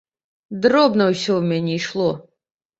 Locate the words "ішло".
1.83-2.11